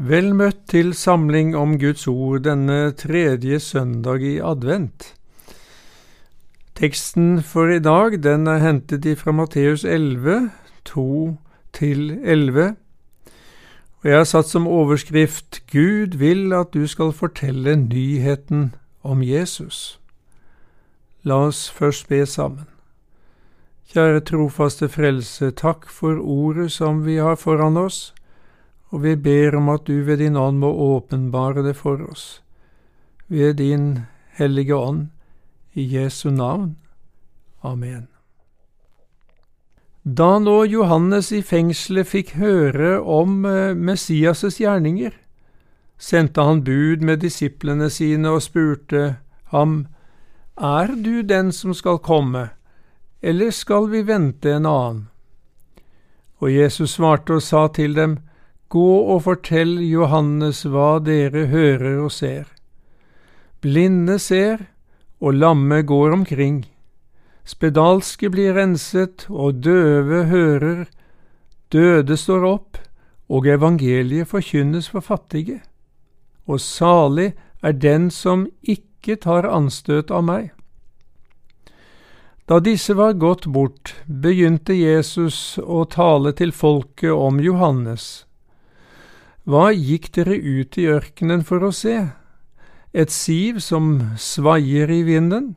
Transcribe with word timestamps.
Vel 0.00 0.32
møtt 0.32 0.68
til 0.72 0.94
samling 0.96 1.52
om 1.56 1.74
Guds 1.78 2.06
ord 2.08 2.46
denne 2.46 2.92
tredje 2.96 3.58
søndag 3.60 4.22
i 4.24 4.38
advent. 4.40 5.14
Teksten 6.74 7.42
for 7.44 7.68
i 7.68 7.78
dag 7.78 8.16
den 8.24 8.46
er 8.48 8.64
hentet 8.64 9.04
fra 9.20 9.32
Matteus 9.36 9.84
11, 9.84 10.50
2-11, 10.88 12.72
og 14.00 14.08
jeg 14.08 14.16
har 14.16 14.24
satt 14.24 14.48
som 14.48 14.66
overskrift 14.66 15.60
Gud 15.70 16.16
vil 16.16 16.52
at 16.56 16.72
du 16.72 16.86
skal 16.86 17.12
fortelle 17.12 17.76
nyheten 17.76 18.74
om 19.04 19.22
Jesus. 19.22 20.00
La 21.22 21.34
oss 21.34 21.68
først 21.70 22.08
be 22.08 22.24
sammen. 22.26 22.64
Kjære 23.92 24.24
trofaste 24.24 24.88
Frelse, 24.88 25.50
takk 25.50 25.84
for 25.90 26.16
ordet 26.16 26.72
som 26.72 27.04
vi 27.04 27.20
har 27.20 27.36
foran 27.36 27.76
oss 27.76 28.14
og 28.92 29.02
vi 29.02 29.16
ber 29.16 29.56
om 29.56 29.70
at 29.72 29.86
du 29.88 30.02
ved 30.04 30.20
din 30.20 30.36
ånd 30.36 30.60
må 30.60 30.68
åpenbare 30.68 31.64
det 31.64 31.74
for 31.80 32.02
oss. 32.04 32.42
Ved 33.32 33.56
din 33.56 34.04
hellige 34.36 34.76
ånd, 34.76 35.08
i 35.72 35.86
Jesu 35.96 36.30
navn. 36.30 36.76
Amen. 37.62 38.08
Da 40.02 40.38
nå 40.38 40.64
Johannes 40.66 41.30
i 41.32 41.40
fengselet 41.46 42.10
fikk 42.10 42.34
høre 42.36 42.98
om 43.00 43.44
eh, 43.46 43.72
Messias' 43.72 44.58
gjerninger, 44.60 45.14
sendte 45.96 46.42
han 46.42 46.64
bud 46.66 47.04
med 47.06 47.22
disiplene 47.22 47.88
sine 47.90 48.34
og 48.34 48.42
spurte 48.42 49.16
ham, 49.54 49.86
Er 50.58 50.90
du 50.96 51.22
den 51.22 51.52
som 51.52 51.72
skal 51.74 51.98
komme, 51.98 52.50
eller 53.22 53.50
skal 53.50 53.88
vi 53.90 54.02
vente 54.02 54.50
en 54.50 54.66
annen? 54.66 55.08
Og 56.42 56.50
Jesus 56.50 56.98
svarte 56.98 57.38
og 57.38 57.42
sa 57.42 57.68
til 57.68 57.94
dem, 57.94 58.18
Gå 58.72 58.90
og 59.12 59.24
fortell 59.26 59.76
Johannes 59.84 60.62
hva 60.64 60.96
dere 61.04 61.44
hører 61.52 61.98
og 62.00 62.12
ser. 62.14 62.46
Blinde 63.60 64.16
ser, 64.18 64.64
og 65.20 65.36
lamme 65.36 65.82
går 65.86 66.14
omkring. 66.16 66.62
Spedalske 67.44 68.30
blir 68.32 68.56
renset, 68.56 69.26
og 69.28 69.60
døve 69.66 70.24
hører. 70.30 70.86
Døde 71.68 72.16
står 72.16 72.48
opp, 72.48 72.80
og 73.28 73.46
evangeliet 73.46 74.30
forkynnes 74.32 74.88
for 74.88 75.04
fattige. 75.04 75.60
Og 76.48 76.60
salig 76.60 77.32
er 77.62 77.76
den 77.76 78.10
som 78.10 78.48
ikke 78.62 79.20
tar 79.20 79.46
anstøt 79.52 80.10
av 80.10 80.24
meg. 80.26 80.50
Da 82.48 82.58
disse 82.58 82.96
var 82.98 83.14
gått 83.20 83.46
bort, 83.46 83.94
begynte 84.06 84.74
Jesus 84.74 85.58
å 85.62 85.84
tale 85.86 86.32
til 86.36 86.52
folket 86.52 87.12
om 87.14 87.38
Johannes. 87.40 88.24
Hva 89.42 89.72
gikk 89.74 90.12
dere 90.14 90.36
ut 90.38 90.78
i 90.78 90.86
ørkenen 90.86 91.42
for 91.42 91.64
å 91.66 91.72
se? 91.74 92.12
Et 92.94 93.10
siv 93.10 93.58
som 93.58 94.14
svaier 94.14 94.86
i 94.86 95.02
vinden? 95.02 95.56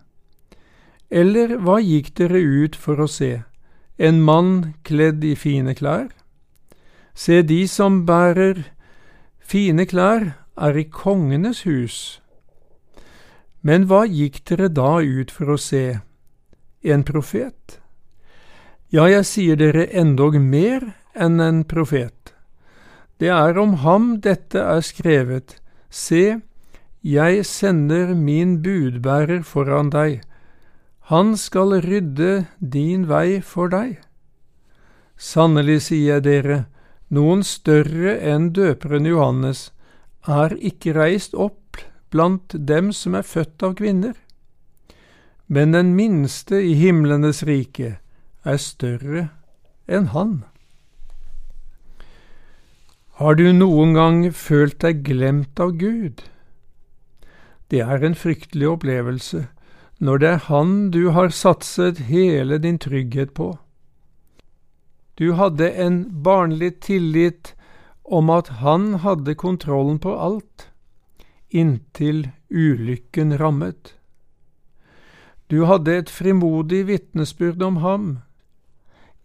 Eller 1.14 1.54
hva 1.62 1.78
gikk 1.84 2.16
dere 2.18 2.42
ut 2.42 2.76
for 2.76 2.98
å 2.98 3.06
se? 3.06 3.44
En 4.02 4.24
mann 4.26 4.74
kledd 4.84 5.22
i 5.24 5.36
fine 5.38 5.76
klær? 5.78 6.10
Se, 7.14 7.44
de 7.46 7.68
som 7.70 8.02
bærer 8.10 8.66
fine 9.40 9.86
klær, 9.86 10.34
er 10.58 10.78
i 10.78 10.90
kongenes 10.90 11.62
hus. 11.70 12.20
Men 13.62 13.86
hva 13.86 14.06
gikk 14.10 14.42
dere 14.50 14.72
da 14.74 14.98
ut 14.98 15.30
for 15.30 15.54
å 15.54 15.62
se? 15.62 16.00
En 16.82 17.06
profet? 17.06 17.80
Ja, 18.90 19.06
jeg 19.06 19.26
sier 19.30 19.60
dere 19.62 19.86
endog 19.94 20.40
mer 20.42 20.96
enn 21.14 21.38
en 21.40 21.64
profet. 21.70 22.35
Det 23.20 23.32
er 23.32 23.58
om 23.58 23.78
ham 23.86 24.18
dette 24.22 24.60
er 24.60 24.82
skrevet, 24.84 25.60
Se, 25.90 26.42
jeg 27.06 27.46
sender 27.46 28.16
min 28.16 28.58
budbærer 28.64 29.44
foran 29.48 29.92
deg, 29.94 30.24
han 31.08 31.36
skal 31.38 31.78
rydde 31.86 32.48
din 32.60 33.06
vei 33.08 33.40
for 33.46 33.70
deg. 33.70 34.00
Sannelig 35.16 35.86
sier 35.88 36.18
jeg 36.18 36.26
dere, 36.26 36.58
noen 37.14 37.44
større 37.46 38.18
enn 38.20 38.50
døperen 38.58 39.06
Johannes 39.06 39.70
er 40.26 40.56
ikke 40.58 40.96
reist 40.98 41.38
opp 41.38 41.78
blant 42.12 42.56
dem 42.58 42.90
som 42.92 43.16
er 43.16 43.28
født 43.28 43.64
av 43.64 43.78
kvinner. 43.78 44.16
Men 45.48 45.78
den 45.78 45.94
minste 45.96 46.58
i 46.58 46.74
himlenes 46.80 47.44
rike 47.46 48.00
er 48.44 48.58
større 48.58 49.28
enn 49.86 50.10
han. 50.18 50.40
Har 53.16 53.38
du 53.40 53.46
noen 53.56 53.94
gang 53.96 54.24
følt 54.36 54.82
deg 54.84 55.06
glemt 55.08 55.60
av 55.64 55.78
Gud? 55.80 56.26
Det 57.72 57.80
er 57.80 58.04
en 58.04 58.18
fryktelig 58.18 58.68
opplevelse 58.74 59.46
når 60.04 60.20
det 60.20 60.28
er 60.28 60.42
Han 60.50 60.74
du 60.92 61.12
har 61.16 61.32
satset 61.32 62.02
hele 62.10 62.58
din 62.60 62.76
trygghet 62.76 63.32
på. 63.32 63.54
Du 65.16 65.32
hadde 65.40 65.72
en 65.72 66.02
barnlig 66.28 66.82
tillit 66.84 67.54
om 68.04 68.30
at 68.30 68.60
Han 68.60 69.00
hadde 69.00 69.40
kontrollen 69.40 70.00
på 70.04 70.12
alt, 70.12 70.68
inntil 71.50 72.34
ulykken 72.52 73.38
rammet. 73.40 73.96
Du 75.48 75.64
hadde 75.72 75.96
et 75.96 76.12
frimodig 76.12 76.84
vitnesbyrd 76.92 77.64
om 77.64 77.80
ham, 77.80 78.18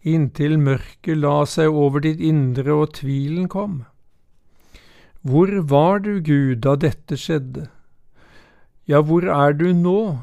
inntil 0.07 0.57
mørket 0.57 1.17
la 1.17 1.43
seg 1.45 1.69
over 1.69 2.03
ditt 2.05 2.21
indre 2.23 2.73
og 2.73 2.93
tvilen 2.97 3.47
kom. 3.51 3.83
Hvor 5.21 5.51
var 5.69 6.01
du, 6.01 6.17
Gud, 6.19 6.63
da 6.65 6.75
dette 6.75 7.17
skjedde? 7.19 7.67
Ja, 8.89 9.01
hvor 9.05 9.27
er 9.29 9.53
du 9.53 9.69
nå? 9.77 10.17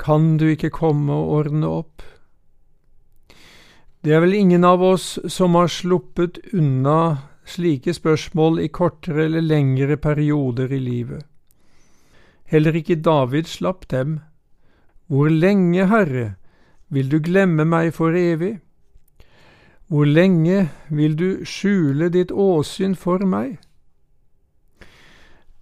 Kan 0.00 0.36
du 0.40 0.48
ikke 0.50 0.72
komme 0.74 1.14
og 1.14 1.34
ordne 1.38 1.70
opp? 1.70 2.02
Det 4.02 4.14
er 4.16 4.24
vel 4.24 4.34
ingen 4.34 4.64
av 4.64 4.82
oss 4.82 5.18
som 5.28 5.54
har 5.54 5.68
sluppet 5.70 6.40
unna 6.56 7.28
slike 7.44 7.92
spørsmål 7.94 8.62
i 8.64 8.70
kortere 8.72 9.26
eller 9.26 9.44
lengre 9.44 9.98
perioder 10.00 10.72
i 10.72 10.80
livet. 10.80 11.26
Heller 12.50 12.74
ikke 12.74 12.98
David 12.98 13.46
slapp 13.46 13.86
dem. 13.92 14.18
Hvor 15.06 15.30
lenge, 15.30 15.86
Herre, 15.86 16.39
vil 16.90 17.08
du 17.08 17.18
glemme 17.22 17.64
meg 17.64 17.94
for 17.94 18.16
evig? 18.16 18.58
Hvor 19.90 20.06
lenge 20.06 20.68
vil 20.90 21.16
du 21.18 21.44
skjule 21.46 22.10
ditt 22.14 22.30
åsyn 22.30 22.94
for 22.94 23.22
meg? 23.26 23.58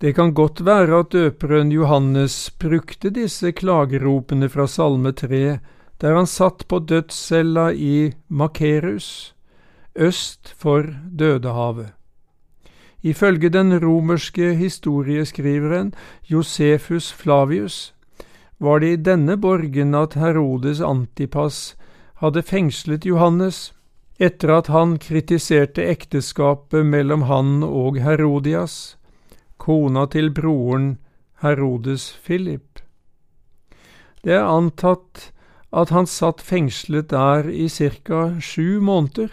Det 0.00 0.15
kan 0.15 0.34
godt 0.34 0.65
være 0.65 1.00
at 1.03 1.12
døperen 1.12 1.72
Johannes 1.72 2.50
brukte 2.61 3.11
disse 3.11 3.53
klageropene 3.53 4.49
fra 4.49 4.66
Salme 4.66 5.12
3 5.12 5.59
der 5.99 6.15
han 6.15 6.27
satt 6.31 6.69
på 6.69 6.78
dødscella 6.78 7.72
i 7.72 8.12
Makerus, 8.28 9.34
øst 9.97 10.55
for 10.55 10.87
Dødehavet. 11.19 11.89
Ifølge 13.03 13.49
den 13.49 13.75
romerske 13.83 14.55
historieskriveren 14.55 15.95
Josefus 16.31 17.12
Flavius 17.12 17.95
var 18.59 18.81
det 18.81 18.93
i 18.93 19.03
denne 19.11 19.37
borgen 19.39 19.95
at 19.95 20.17
Herodes 20.19 20.81
Antipas 20.81 21.77
hadde 22.23 22.43
fengslet 22.43 23.07
Johannes, 23.07 23.73
etter 24.19 24.51
at 24.51 24.67
han 24.75 24.97
kritiserte 24.99 25.85
ekteskapet 25.87 26.87
mellom 26.87 27.29
han 27.31 27.63
og 27.63 28.01
Herodias, 28.03 28.97
kona 29.57 30.07
til 30.11 30.33
broren 30.35 30.97
Herodes 31.43 32.11
Philip. 32.27 32.83
Det 34.27 34.35
er 34.35 34.51
antatt 34.51 35.31
at 35.71 35.93
han 35.95 36.09
satt 36.11 36.43
fengslet 36.43 37.13
der 37.13 37.47
i 37.47 37.69
ca. 37.71 38.41
sju 38.43 38.81
måneder, 38.83 39.31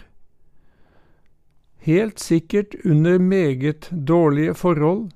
helt 1.86 2.18
sikkert 2.22 2.74
under 2.84 3.18
meget 3.18 3.90
dårlige 3.90 4.54
forhold, 4.54 5.10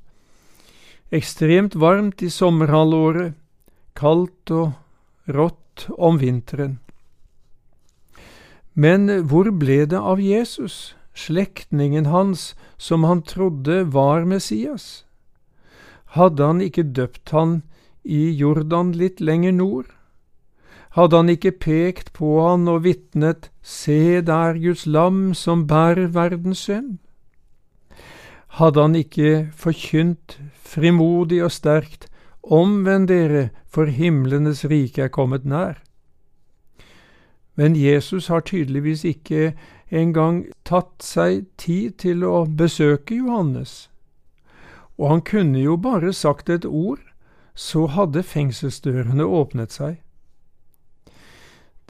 ekstremt 1.11 1.75
varmt 1.75 2.23
i 2.23 2.31
sommerhalvåret, 2.31 3.35
kaldt 4.01 4.53
og 4.55 4.73
rått 5.29 5.87
om 5.99 6.21
vinteren. 6.21 6.79
Men 8.73 9.11
hvor 9.29 9.51
ble 9.61 9.85
det 9.91 9.99
av 9.99 10.21
Jesus, 10.23 10.95
slektningen 11.13 12.09
hans 12.09 12.55
som 12.79 13.05
han 13.05 13.23
trodde 13.27 13.83
var 13.93 14.25
Messias? 14.25 15.05
Hadde 16.17 16.47
han 16.47 16.63
ikke 16.65 16.87
døpt 16.97 17.35
han 17.37 17.61
i 18.03 18.31
Jordan 18.33 18.95
litt 18.97 19.21
lenger 19.21 19.53
nord? 19.53 19.91
Hadde 20.97 21.21
han 21.21 21.31
ikke 21.31 21.55
pekt 21.63 22.13
på 22.17 22.41
han 22.43 22.67
og 22.71 22.83
vitnet 22.83 23.51
Se 23.63 24.19
der 24.27 24.59
Guds 24.59 24.89
lam 24.91 25.35
som 25.39 25.69
bærer 25.71 26.11
verdens 26.11 26.65
synd? 26.67 26.99
Hadde 28.59 28.83
han 28.83 28.97
ikke 28.99 29.51
forkynt 29.55 30.41
frimodig 30.67 31.45
og 31.47 31.53
sterkt 31.55 32.10
Omvend 32.43 33.09
dere, 33.09 33.51
for 33.67 33.87
himlenes 33.87 34.65
rike 34.65 35.05
er 35.05 35.13
kommet 35.13 35.45
nær. 35.45 35.79
Men 37.55 37.77
Jesus 37.77 38.29
har 38.29 38.41
tydeligvis 38.41 39.05
ikke 39.05 39.53
engang 39.91 40.47
tatt 40.65 41.03
seg 41.05 41.45
tid 41.61 41.99
til 42.01 42.25
å 42.25 42.47
besøke 42.47 43.19
Johannes, 43.19 43.91
og 44.97 45.09
han 45.11 45.25
kunne 45.27 45.61
jo 45.61 45.77
bare 45.77 46.13
sagt 46.17 46.49
et 46.49 46.65
ord, 46.65 47.03
så 47.55 47.87
hadde 47.93 48.23
fengselsdørene 48.25 49.27
åpnet 49.27 49.75
seg. 49.75 49.99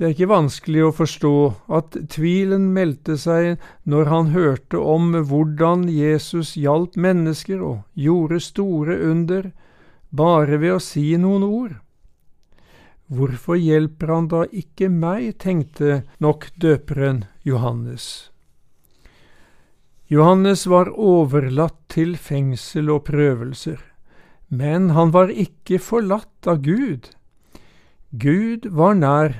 Det 0.00 0.06
er 0.06 0.14
ikke 0.14 0.30
vanskelig 0.30 0.84
å 0.86 0.94
forstå 0.96 1.32
at 1.76 1.96
tvilen 2.08 2.70
meldte 2.72 3.18
seg 3.20 3.60
når 3.84 4.08
han 4.08 4.30
hørte 4.32 4.80
om 4.80 5.12
hvordan 5.12 5.84
Jesus 5.92 6.54
hjalp 6.56 6.96
mennesker 6.96 7.60
og 7.60 7.82
gjorde 7.92 8.40
store 8.40 8.96
under 9.10 9.50
bare 10.10 10.58
ved 10.58 10.76
å 10.76 10.82
si 10.82 11.14
noen 11.18 11.46
ord. 11.46 11.76
Hvorfor 13.10 13.58
hjelper 13.58 14.12
han 14.14 14.28
da 14.30 14.44
ikke 14.54 14.90
meg, 14.90 15.38
tenkte 15.42 16.02
nok 16.22 16.50
døperen 16.62 17.24
Johannes. 17.46 18.30
Johannes 20.10 20.66
var 20.66 20.90
overlatt 20.90 21.78
til 21.90 22.16
fengsel 22.18 22.90
og 22.90 23.04
prøvelser, 23.06 23.78
men 24.50 24.90
han 24.94 25.10
var 25.14 25.30
ikke 25.30 25.78
forlatt 25.82 26.46
av 26.50 26.62
Gud. 26.66 27.10
Gud 28.10 28.66
var 28.66 28.94
nær 28.98 29.36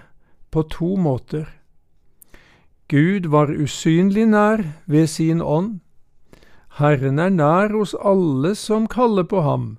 på 0.50 0.62
to 0.70 0.94
måter. 0.98 1.46
Gud 2.90 3.26
var 3.30 3.50
usynlig 3.50 4.26
nær 4.30 4.62
ved 4.86 5.06
sin 5.10 5.42
ånd. 5.42 5.78
Herren 6.78 7.18
er 7.18 7.30
nær 7.34 7.74
hos 7.74 7.94
alle 7.98 8.54
som 8.58 8.86
kaller 8.90 9.26
på 9.26 9.42
ham 9.46 9.76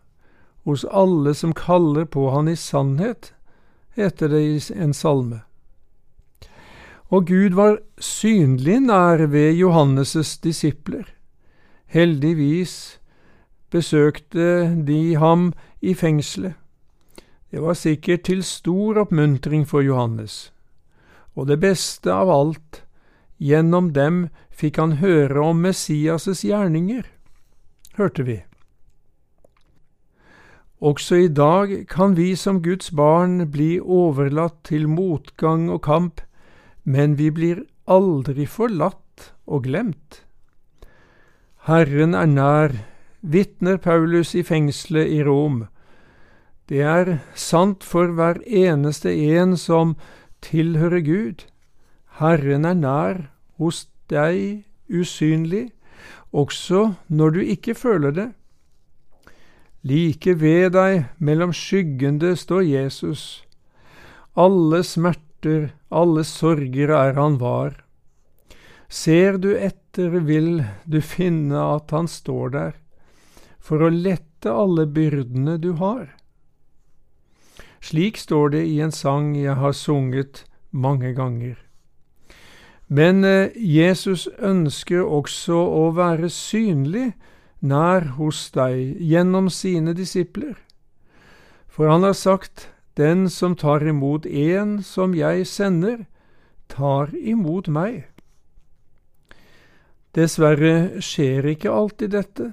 hos 0.64 0.86
alle 0.86 1.34
som 1.34 1.54
kaller 1.54 2.06
på 2.06 2.30
Han 2.30 2.48
i 2.48 2.56
sannhet, 2.56 3.34
heter 3.96 4.30
det 4.30 4.42
i 4.42 4.60
en 4.74 4.94
salme. 4.94 5.42
Og 7.12 7.28
Gud 7.28 7.58
var 7.58 7.82
synlig 8.00 8.80
nær 8.86 9.26
ved 9.28 9.58
Johannes' 9.60 10.40
disipler. 10.44 11.04
Heldigvis 11.92 13.00
besøkte 13.72 14.76
de 14.88 15.16
ham 15.16 15.52
i 15.82 15.94
fengselet. 15.94 16.54
Det 17.52 17.60
var 17.62 17.76
sikkert 17.76 18.24
til 18.24 18.44
stor 18.44 19.02
oppmuntring 19.02 19.68
for 19.68 19.84
Johannes. 19.84 20.54
Og 21.36 21.48
det 21.48 21.60
beste 21.60 22.14
av 22.14 22.32
alt, 22.32 22.84
gjennom 23.40 23.92
dem 23.92 24.30
fikk 24.56 24.80
han 24.80 25.00
høre 25.04 25.44
om 25.44 25.66
Messias' 25.66 26.46
gjerninger, 26.48 27.04
hørte 28.00 28.24
vi. 28.24 28.38
Også 30.82 31.16
i 31.16 31.28
dag 31.30 31.86
kan 31.86 32.16
vi 32.18 32.32
som 32.36 32.64
Guds 32.66 32.90
barn 32.98 33.52
bli 33.54 33.76
overlatt 33.78 34.64
til 34.66 34.88
motgang 34.90 35.68
og 35.70 35.84
kamp, 35.86 36.22
men 36.84 37.20
vi 37.20 37.30
blir 37.30 37.62
aldri 37.86 38.48
forlatt 38.50 39.28
og 39.46 39.68
glemt. 39.68 40.24
Herren 41.70 42.18
er 42.18 42.26
nær, 42.26 42.74
vitner 43.22 43.78
Paulus 43.78 44.34
i 44.34 44.42
fengselet 44.42 45.14
i 45.14 45.22
Rom. 45.22 45.68
Det 46.66 46.82
er 46.82 47.20
sant 47.38 47.86
for 47.86 48.10
hver 48.18 48.42
eneste 48.42 49.14
en 49.14 49.54
som 49.62 49.94
tilhører 50.42 51.06
Gud. 51.06 51.46
Herren 52.18 52.66
er 52.66 52.82
nær 52.82 53.24
hos 53.62 53.86
deg 54.10 54.66
usynlig, 54.90 55.70
også 56.34 56.96
når 57.08 57.38
du 57.38 57.42
ikke 57.46 57.78
føler 57.78 58.18
det. 58.18 58.32
Like 59.84 60.36
ved 60.38 60.74
deg, 60.76 61.08
mellom 61.18 61.54
skyggende, 61.54 62.36
står 62.38 62.62
Jesus. 62.68 63.44
Alle 64.38 64.84
smerter, 64.86 65.72
alle 65.90 66.24
sorger 66.24 66.94
er 66.94 67.18
han 67.18 67.40
var. 67.42 67.80
Ser 68.88 69.40
du 69.42 69.50
etter, 69.56 70.20
vil 70.22 70.64
du 70.86 71.02
finne 71.02 71.58
at 71.58 71.92
han 71.92 72.08
står 72.08 72.54
der, 72.54 72.74
for 73.58 73.82
å 73.82 73.90
lette 73.90 74.52
alle 74.52 74.86
byrdene 74.86 75.58
du 75.62 75.74
har. 75.82 76.12
Slik 77.82 78.20
står 78.22 78.54
det 78.54 78.64
i 78.70 78.78
en 78.86 78.94
sang 78.94 79.34
jeg 79.36 79.58
har 79.58 79.74
sunget 79.74 80.46
mange 80.70 81.16
ganger. 81.18 81.58
Men 82.92 83.24
eh, 83.24 83.50
Jesus 83.56 84.28
ønsker 84.38 85.02
også 85.02 85.56
å 85.56 85.86
være 85.96 86.30
synlig 86.30 87.14
nær 87.62 88.18
hos 88.18 88.50
deg 88.52 88.98
gjennom 89.00 89.50
sine 89.50 89.94
disipler. 89.98 90.58
For 91.70 91.88
han 91.88 92.04
har 92.04 92.18
sagt, 92.18 92.70
Den 92.98 93.30
som 93.30 93.56
tar 93.56 93.88
imot 93.88 94.26
en 94.26 94.82
som 94.84 95.14
jeg 95.16 95.46
sender, 95.48 96.06
tar 96.68 97.16
imot 97.16 97.70
meg. 97.72 98.04
Dessverre 100.12 101.00
skjer 101.00 101.48
ikke 101.54 101.72
alltid 101.72 102.12
dette. 102.12 102.50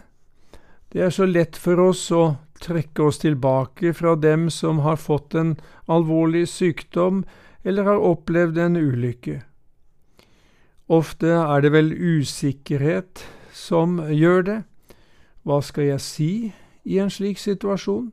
Det 0.95 1.03
er 1.03 1.11
så 1.11 1.27
lett 1.27 1.59
for 1.59 1.83
oss 1.89 2.05
å 2.15 2.39
trekke 2.63 3.09
oss 3.11 3.19
tilbake 3.23 3.91
fra 3.99 4.15
dem 4.15 4.47
som 4.51 4.79
har 4.87 4.97
fått 4.97 5.35
en 5.35 5.57
alvorlig 5.91 6.47
sykdom 6.49 7.25
eller 7.67 7.91
har 7.91 8.07
opplevd 8.13 8.59
en 8.63 8.79
ulykke. 8.79 9.41
Ofte 10.89 11.35
er 11.35 11.61
det 11.67 11.75
vel 11.75 11.91
usikkerhet 11.93 13.27
som 13.53 13.99
gjør 14.07 14.47
det, 14.47 14.59
hva 15.47 15.61
skal 15.65 15.93
jeg 15.93 16.01
si 16.05 16.33
i 16.85 16.99
en 16.99 17.11
slik 17.11 17.39
situasjon? 17.41 18.11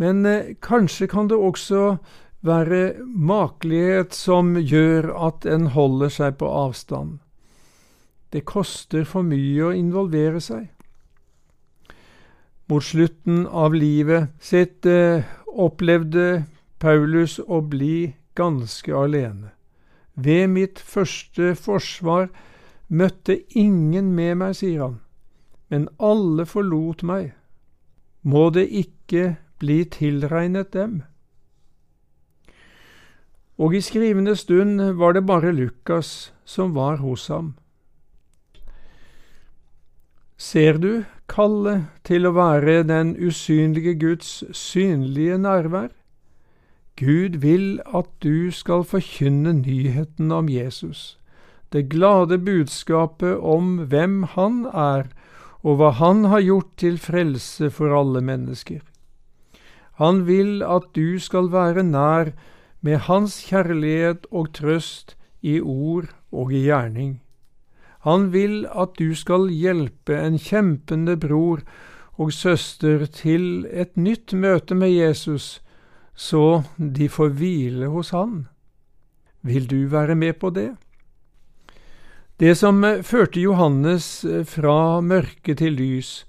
Men 0.00 0.26
eh, 0.26 0.54
kanskje 0.62 1.08
kan 1.10 1.28
det 1.28 1.36
også 1.36 1.96
være 2.42 3.04
makelighet 3.06 4.14
som 4.14 4.56
gjør 4.56 5.12
at 5.28 5.46
en 5.46 5.68
holder 5.76 6.10
seg 6.10 6.38
på 6.40 6.48
avstand. 6.48 7.18
Det 8.32 8.44
koster 8.48 9.04
for 9.04 9.22
mye 9.22 9.68
å 9.68 9.74
involvere 9.76 10.40
seg. 10.40 10.70
Mot 12.72 12.82
slutten 12.82 13.44
av 13.46 13.74
livet 13.76 14.32
sitt 14.40 14.86
eh, 14.88 15.26
opplevde 15.46 16.44
Paulus 16.80 17.38
å 17.38 17.60
bli 17.60 18.14
ganske 18.34 18.94
alene. 18.96 19.52
Ved 20.14 20.48
mitt 20.50 20.80
første 20.80 21.54
forsvar 21.54 22.30
møtte 22.88 23.38
ingen 23.56 24.12
med 24.16 24.38
meg, 24.40 24.56
sier 24.56 24.86
han 24.86 25.00
men 25.72 25.88
alle 25.96 26.44
forlot 26.44 27.00
meg. 27.08 27.30
Må 28.22 28.50
det 28.52 28.66
ikke 28.68 29.38
bli 29.62 29.78
tilregnet 29.88 30.74
dem? 30.76 31.00
Og 33.56 33.74
i 33.74 33.80
skrivende 33.80 34.34
stund 34.36 34.82
var 35.00 35.16
det 35.16 35.24
bare 35.26 35.52
Lukas 35.56 36.32
som 36.44 36.74
var 36.76 37.00
hos 37.00 37.26
ham. 37.32 37.54
Ser 40.36 40.76
du 40.82 41.04
kallet 41.30 41.86
til 42.04 42.26
å 42.26 42.34
være 42.36 42.82
den 42.84 43.14
usynlige 43.16 43.94
Guds 43.96 44.42
synlige 44.52 45.38
nærvær? 45.38 45.88
Gud 47.00 47.38
vil 47.40 47.80
at 47.94 48.10
du 48.20 48.50
skal 48.52 48.84
forkynne 48.84 49.54
nyheten 49.62 50.32
om 50.34 50.50
Jesus, 50.52 51.16
det 51.72 51.88
glade 51.88 52.36
budskapet 52.38 53.38
om 53.38 53.86
hvem 53.88 54.22
Han 54.36 54.66
er, 54.66 55.08
og 55.62 55.78
hva 55.78 55.90
Han 55.98 56.24
har 56.30 56.42
gjort 56.42 56.72
til 56.76 56.98
frelse 56.98 57.70
for 57.70 57.94
alle 57.94 58.20
mennesker. 58.20 58.80
Han 60.00 60.24
vil 60.26 60.62
at 60.66 60.88
du 60.96 61.18
skal 61.22 61.52
være 61.52 61.84
nær 61.86 62.32
med 62.82 63.04
Hans 63.06 63.38
kjærlighet 63.46 64.26
og 64.30 64.52
trøst 64.58 65.16
i 65.42 65.60
ord 65.60 66.10
og 66.32 66.52
i 66.52 66.64
gjerning. 66.66 67.20
Han 68.02 68.32
vil 68.32 68.64
at 68.66 68.96
du 68.98 69.14
skal 69.14 69.46
hjelpe 69.54 70.16
en 70.18 70.38
kjempende 70.38 71.14
bror 71.16 71.62
og 72.18 72.32
søster 72.34 73.06
til 73.06 73.66
et 73.70 73.94
nytt 73.96 74.34
møte 74.34 74.74
med 74.74 74.90
Jesus, 74.90 75.60
så 76.14 76.64
de 76.76 77.08
får 77.08 77.36
hvile 77.38 77.92
hos 77.94 78.10
Han. 78.10 78.48
Vil 79.42 79.70
du 79.70 79.86
være 79.90 80.14
med 80.14 80.34
på 80.42 80.50
det? 80.50 80.72
Det 82.42 82.56
som 82.58 82.82
eh, 82.84 83.02
førte 83.06 83.38
Johannes 83.38 84.24
eh, 84.24 84.42
fra 84.42 84.98
mørke 85.00 85.54
til 85.54 85.76
lys, 85.78 86.24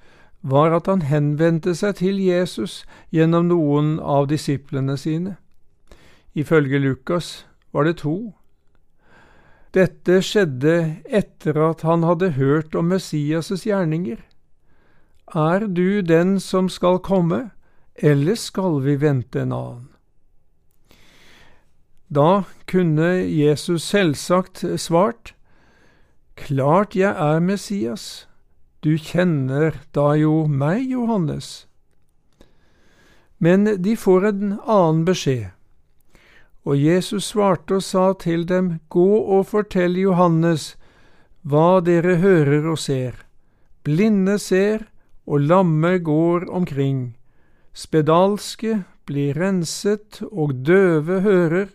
var 0.46 0.76
at 0.76 0.86
han 0.92 1.02
henvendte 1.10 1.74
seg 1.74 1.96
til 2.04 2.20
Jesus 2.22 2.84
gjennom 3.16 3.48
noen 3.50 3.96
av 3.98 4.28
disiplene 4.30 4.94
sine. 5.00 5.38
Ifølge 6.38 6.78
Lukas 6.84 7.48
var 7.74 7.90
det 7.90 7.96
to. 8.04 8.36
Dette 9.74 10.20
skjedde 10.22 11.02
etter 11.10 11.58
at 11.72 11.82
han 11.82 12.06
hadde 12.06 12.36
hørt 12.38 12.76
om 12.78 12.94
Messias' 12.94 13.66
gjerninger. 13.66 14.20
Er 15.34 15.66
du 15.66 16.04
den 16.06 16.38
som 16.38 16.70
skal 16.70 17.02
komme, 17.02 17.48
eller 17.98 18.38
skal 18.38 18.84
vi 18.86 19.00
vente 19.02 19.42
en 19.42 19.56
annen? 19.58 19.90
Da 22.14 22.44
kunne 22.70 23.24
Jesus 23.26 23.88
selvsagt 23.90 24.62
svart, 24.78 25.33
Klart 26.36 26.96
jeg 26.96 27.14
er 27.14 27.40
Messias, 27.40 28.28
du 28.82 28.98
kjenner 28.98 29.78
da 29.94 30.14
jo 30.18 30.46
meg, 30.50 30.90
Johannes. 30.90 31.68
Men 33.38 33.68
de 33.86 33.94
får 34.00 34.26
en 34.30 34.56
annen 34.66 35.04
beskjed, 35.06 35.52
Og 36.66 36.78
Jesus 36.80 37.26
svarte 37.34 37.76
og 37.76 37.84
sa 37.84 38.14
til 38.14 38.46
dem, 38.48 38.80
Gå 38.90 39.10
og 39.38 39.50
fortell 39.52 39.98
Johannes 40.00 40.76
hva 41.44 41.82
dere 41.84 42.16
hører 42.24 42.70
og 42.72 42.80
ser. 42.80 43.18
Blinde 43.84 44.38
ser, 44.40 44.88
og 45.28 45.44
lamme 45.44 45.98
går 46.00 46.48
omkring. 46.50 47.18
Spedalske 47.74 48.84
blir 49.06 49.36
renset, 49.36 50.22
og 50.32 50.56
døve 50.64 51.20
hører. 51.22 51.68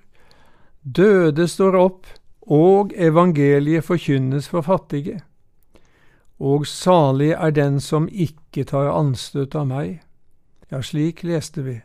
Døde 0.82 1.48
står 1.48 1.76
opp, 1.76 2.06
og 2.48 2.92
evangeliet 2.96 3.84
forkynnes 3.84 4.48
for 4.48 4.64
fattige. 4.64 5.20
Og 6.38 6.66
salig 6.66 7.34
er 7.34 7.50
den 7.50 7.80
som 7.80 8.08
ikke 8.08 8.64
tar 8.64 8.88
anstøt 8.94 9.56
av 9.58 9.66
meg. 9.68 9.98
Ja, 10.72 10.80
slik 10.80 11.24
leste 11.26 11.64
vi. 11.66 11.78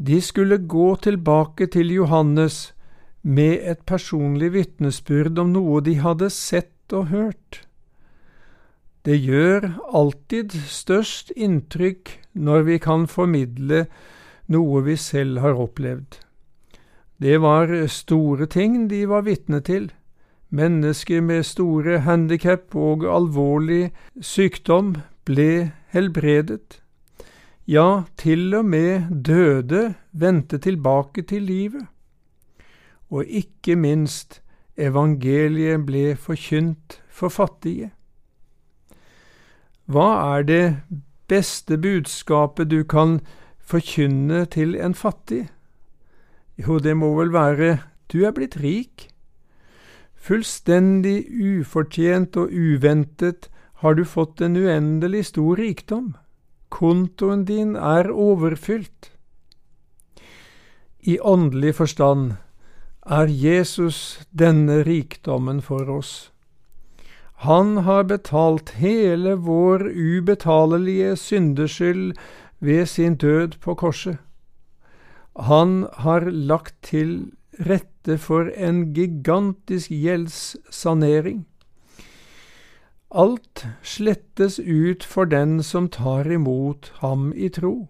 De 0.00 0.20
skulle 0.24 0.56
gå 0.64 0.94
tilbake 0.96 1.66
til 1.66 1.92
Johannes 1.92 2.70
med 3.22 3.60
et 3.68 3.82
personlig 3.84 4.52
vitnesbyrd 4.54 5.38
om 5.38 5.52
noe 5.52 5.82
de 5.84 5.98
hadde 6.00 6.30
sett 6.32 6.94
og 6.96 7.10
hørt. 7.12 7.60
Det 9.04 9.18
gjør 9.20 9.66
alltid 9.96 10.56
størst 10.68 11.32
inntrykk 11.36 12.14
når 12.32 12.64
vi 12.68 12.80
kan 12.80 13.06
formidle 13.08 13.86
noe 14.48 14.82
vi 14.84 14.96
selv 14.96 15.40
har 15.44 15.56
opplevd. 15.56 16.20
Det 17.20 17.38
var 17.38 17.68
store 17.86 18.46
ting 18.46 18.88
de 18.88 19.04
var 19.08 19.26
vitne 19.26 19.60
til. 19.60 19.90
Mennesker 20.48 21.20
med 21.20 21.44
store 21.44 21.98
handikap 22.06 22.72
og 22.74 23.04
alvorlig 23.04 23.90
sykdom 24.24 24.94
ble 25.28 25.72
helbredet. 25.92 26.80
Ja, 27.68 28.02
til 28.16 28.54
og 28.56 28.64
med 28.64 29.12
døde 29.12 29.94
vendte 30.12 30.58
tilbake 30.58 31.22
til 31.22 31.42
livet. 31.42 31.84
Og 33.10 33.24
ikke 33.28 33.76
minst, 33.76 34.40
evangeliet 34.76 35.84
ble 35.86 36.16
forkynt 36.16 37.02
for 37.10 37.28
fattige. 37.28 37.92
Hva 39.84 40.38
er 40.38 40.42
det 40.48 40.64
beste 41.28 41.76
budskapet 41.78 42.70
du 42.70 42.82
kan 42.82 43.20
forkynne 43.60 44.46
til 44.48 44.74
en 44.74 44.94
fattig? 44.94 45.50
Jo, 46.60 46.78
det 46.78 46.96
må 46.96 47.14
vel 47.16 47.32
være 47.32 47.78
du 48.12 48.24
er 48.26 48.34
blitt 48.36 48.58
rik. 48.60 49.06
Fullstendig 50.20 51.24
ufortjent 51.30 52.36
og 52.36 52.52
uventet 52.52 53.48
har 53.80 53.96
du 53.96 54.04
fått 54.04 54.42
en 54.44 54.58
uendelig 54.58 55.30
stor 55.30 55.56
rikdom. 55.56 56.12
Kontoen 56.68 57.46
din 57.48 57.76
er 57.76 58.10
overfylt. 58.12 59.12
I 61.00 61.16
åndelig 61.20 61.78
forstand 61.78 62.34
er 63.06 63.32
Jesus 63.32 64.20
denne 64.36 64.82
rikdommen 64.84 65.62
for 65.64 65.88
oss. 65.88 66.30
Han 67.48 67.78
har 67.88 68.04
betalt 68.04 68.74
hele 68.82 69.38
vår 69.40 69.86
ubetalelige 69.88 71.16
syndeskyld 71.16 72.12
ved 72.60 72.86
sin 72.86 73.16
død 73.16 73.56
på 73.64 73.74
korset. 73.74 74.18
Han 75.36 75.86
har 75.92 76.26
lagt 76.30 76.74
til 76.82 77.32
rette 77.66 78.16
for 78.18 78.50
en 78.56 78.92
gigantisk 78.94 79.92
gjeldssanering. 79.92 81.44
Alt 83.10 83.64
slettes 83.82 84.58
ut 84.58 85.04
for 85.04 85.24
den 85.26 85.62
som 85.62 85.88
tar 85.88 86.30
imot 86.30 86.92
ham 87.00 87.32
i 87.34 87.48
tro. 87.48 87.88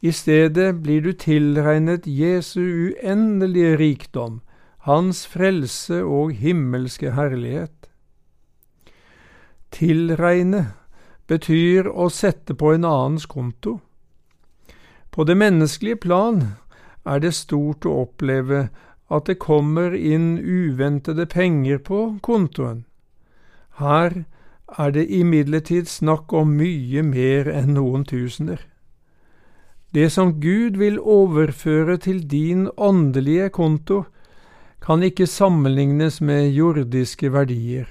I 0.00 0.12
stedet 0.16 0.80
blir 0.80 1.02
du 1.04 1.12
tilregnet 1.12 2.06
Jesu 2.06 2.60
uendelige 2.60 3.76
rikdom, 3.76 4.40
hans 4.88 5.26
frelse 5.28 6.00
og 6.04 6.32
himmelske 6.32 7.12
herlighet. 7.12 7.90
Tilregne 9.70 10.72
betyr 11.28 11.90
å 11.92 12.08
sette 12.08 12.56
på 12.56 12.72
en 12.72 12.88
annens 12.88 13.28
konto. 13.28 13.78
På 15.10 15.24
det 15.24 15.36
menneskelige 15.36 15.96
plan 15.96 16.42
er 17.06 17.20
det 17.20 17.34
stort 17.34 17.86
å 17.86 18.04
oppleve 18.04 18.68
at 19.10 19.26
det 19.26 19.40
kommer 19.42 19.94
inn 19.94 20.38
uventede 20.38 21.26
penger 21.26 21.78
på 21.82 22.02
kontoen. 22.22 22.84
Her 23.80 24.24
er 24.78 24.90
det 24.94 25.08
imidlertid 25.10 25.88
snakk 25.90 26.32
om 26.32 26.54
mye 26.58 27.02
mer 27.02 27.50
enn 27.50 27.74
noen 27.74 28.04
tusener. 28.06 28.60
Det 29.90 30.06
som 30.14 30.36
Gud 30.40 30.78
vil 30.78 31.00
overføre 31.00 31.96
til 31.98 32.22
din 32.30 32.68
åndelige 32.76 33.48
konto, 33.50 34.04
kan 34.80 35.02
ikke 35.02 35.26
sammenlignes 35.26 36.20
med 36.20 36.52
jordiske 36.54 37.32
verdier. 37.32 37.88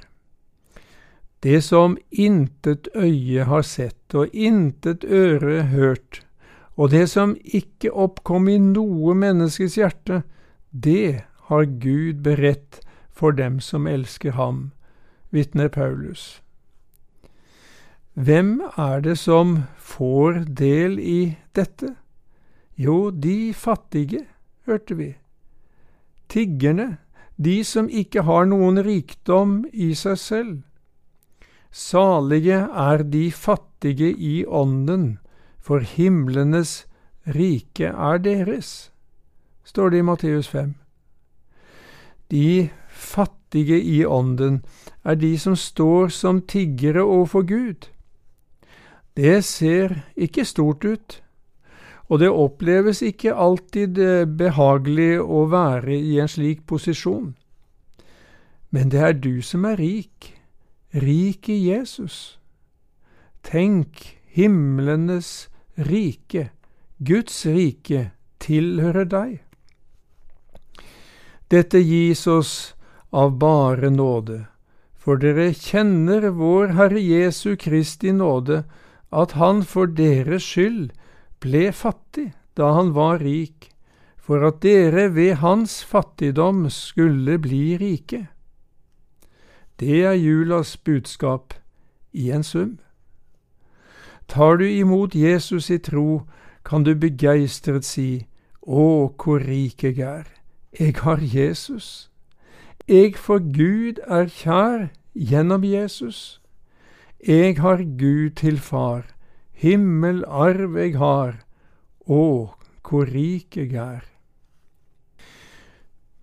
Det 1.44 1.64
som 1.64 1.98
intet 2.12 2.88
øye 2.96 3.44
har 3.44 3.62
sett 3.62 4.16
og 4.16 4.32
intet 4.34 5.04
øre 5.04 5.64
hørt, 5.72 6.24
og 6.80 6.94
det 6.94 7.10
som 7.12 7.36
ikke 7.44 7.92
oppkom 7.92 8.48
i 8.48 8.56
noe 8.64 9.16
menneskes 9.20 9.76
hjerte, 9.76 10.22
det 10.72 11.26
har 11.50 11.66
Gud 11.84 12.22
beredt 12.24 12.80
for 13.12 13.36
dem 13.36 13.60
som 13.60 13.88
elsker 13.88 14.38
ham, 14.40 14.70
vitner 15.36 15.68
Paulus. 15.68 16.40
Hvem 18.16 18.62
er 18.80 19.04
det 19.04 19.18
som 19.20 19.66
får 19.76 20.46
del 20.56 20.98
i 21.04 21.36
dette? 21.56 21.94
Jo, 22.80 23.12
de 23.12 23.52
fattige, 23.54 24.24
hørte 24.64 24.96
vi. 24.96 25.14
Tiggerne, 26.32 26.98
de 27.36 27.60
som 27.64 27.90
ikke 27.92 28.24
har 28.24 28.48
noen 28.48 28.80
rikdom 28.84 29.66
i 29.74 29.92
seg 30.00 30.20
selv. 30.20 30.58
Salige 31.72 32.64
er 32.72 33.04
de 33.04 33.30
fattige 33.36 34.14
i 34.16 34.46
ånden, 34.48 35.18
for 35.60 35.80
himlenes 35.80 36.86
rike 37.28 37.92
er 37.92 38.18
deres, 38.18 38.92
står 39.64 39.90
det 39.90 40.02
i 40.02 40.08
Matteus 40.08 40.48
5. 40.48 40.74
De 42.32 42.70
fattige 42.90 43.82
i 43.82 44.06
ånden 44.06 44.62
er 45.04 45.16
de 45.16 45.38
som 45.40 45.56
står 45.56 46.08
som 46.08 46.42
tiggere 46.42 47.04
overfor 47.04 47.42
Gud. 47.42 47.90
Det 49.18 49.44
ser 49.44 50.02
ikke 50.16 50.46
stort 50.46 50.86
ut, 50.86 51.22
og 52.10 52.20
det 52.20 52.30
oppleves 52.30 53.02
ikke 53.02 53.36
alltid 53.36 53.98
eh, 53.98 54.26
behagelig 54.26 55.20
å 55.22 55.46
være 55.50 55.98
i 55.98 56.20
en 56.20 56.30
slik 56.30 56.66
posisjon. 56.68 57.36
Men 58.70 58.90
det 58.90 59.02
er 59.02 59.18
du 59.18 59.42
som 59.42 59.66
er 59.66 59.78
rik, 59.82 60.34
rik 60.94 61.50
i 61.50 61.58
Jesus. 61.70 62.40
Tenk, 63.44 64.19
himlenes 64.36 65.50
rike, 65.76 66.50
Guds 67.00 67.46
rike, 67.46 68.12
tilhører 68.40 69.08
deg. 69.10 69.40
Dette 71.50 71.82
gis 71.82 72.28
oss 72.28 72.54
av 73.10 73.38
bare 73.42 73.90
nåde, 73.90 74.44
for 74.94 75.18
dere 75.18 75.50
kjenner 75.56 76.30
vår 76.36 76.76
Herre 76.78 77.02
Jesu 77.02 77.56
Kristi 77.58 78.14
nåde, 78.14 78.64
at 79.10 79.34
Han 79.42 79.64
for 79.66 79.90
deres 79.90 80.46
skyld 80.46 80.92
ble 81.42 81.72
fattig 81.74 82.30
da 82.54 82.76
Han 82.76 82.94
var 82.94 83.24
rik, 83.24 83.72
for 84.20 84.46
at 84.46 84.62
dere 84.62 85.08
ved 85.16 85.40
Hans 85.42 85.80
fattigdom 85.82 86.68
skulle 86.70 87.40
bli 87.42 87.80
rike. 87.82 88.28
Det 89.80 90.04
er 90.06 90.14
julas 90.20 90.76
budskap 90.78 91.56
i 92.12 92.30
en 92.36 92.44
sum. 92.44 92.78
Tar 94.30 94.58
du 94.58 94.66
imot 94.70 95.16
Jesus 95.16 95.72
i 95.74 95.80
tro, 95.82 96.28
kan 96.64 96.84
du 96.84 96.94
begeistret 96.94 97.86
si, 97.86 98.28
Å, 98.62 99.10
hvor 99.18 99.42
rik 99.42 99.82
jeg 99.82 99.98
er, 100.06 100.28
jeg 100.78 100.94
har 101.02 101.24
Jesus. 101.24 102.10
Jeg 102.86 103.16
for 103.18 103.42
Gud 103.42 103.98
er 104.06 104.30
kjær 104.30 104.92
gjennom 105.18 105.66
Jesus. 105.66 106.40
Jeg 107.26 107.58
har 107.58 107.82
Gud 107.82 108.38
til 108.38 108.60
far, 108.62 109.08
himmel 109.52 110.22
arv 110.26 110.78
jeg 110.78 110.94
har, 111.02 111.42
å, 112.06 112.54
hvor 112.86 113.10
rik 113.10 113.58
jeg 113.58 113.74
er. 113.74 114.06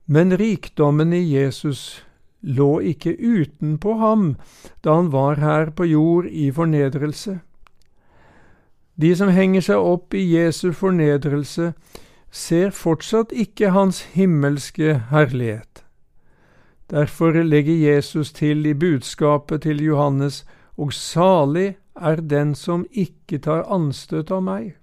Men 0.07 0.31
rikdommen 0.39 1.11
i 1.11 1.25
Jesus 1.27 2.05
lå 2.47 2.79
ikke 2.95 3.17
utenpå 3.19 3.99
ham 3.99 4.37
da 4.87 4.95
han 5.01 5.11
var 5.11 5.43
her 5.43 5.75
på 5.75 5.91
jord 5.91 6.31
i 6.31 6.53
fornedrelse. 6.55 7.41
De 9.01 9.17
som 9.17 9.29
henger 9.29 9.61
seg 9.61 9.77
opp 9.77 10.15
i 10.15 10.25
Jesu 10.25 10.73
fornedrelse, 10.73 11.73
ser 12.31 12.71
fortsatt 12.71 13.33
ikke 13.33 13.71
hans 13.77 14.03
himmelske 14.17 14.95
herlighet. 15.11 15.85
Derfor 16.91 17.43
legger 17.43 17.75
Jesus 17.75 18.33
til 18.33 18.67
i 18.67 18.75
budskapet 18.75 19.63
til 19.63 19.85
Johannes, 19.85 20.45
og 20.77 20.93
salig 20.93 21.77
er 21.97 22.21
den 22.21 22.55
som 22.55 22.87
ikke 22.93 23.39
tar 23.39 23.65
anstøt 23.73 24.31
av 24.31 24.43
meg. 24.43 24.77